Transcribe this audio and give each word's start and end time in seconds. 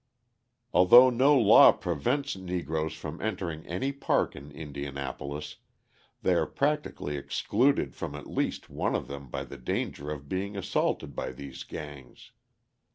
Although 0.73 1.11
no 1.11 1.37
law 1.37 1.71
prevents 1.71 2.35
Negroes 2.35 2.93
from 2.93 3.21
entering 3.21 3.67
any 3.67 3.91
park 3.91 4.35
in 4.35 4.49
Indianapolis, 4.51 5.57
they 6.23 6.33
are 6.33 6.47
practically 6.47 7.17
excluded 7.17 7.93
from 7.95 8.15
at 8.15 8.25
least 8.25 8.67
one 8.67 8.95
of 8.95 9.07
them 9.07 9.29
by 9.29 9.43
the 9.43 9.57
danger 9.57 10.09
of 10.09 10.27
being 10.27 10.57
assaulted 10.57 11.15
by 11.15 11.31
these 11.31 11.63
gangs. 11.63 12.31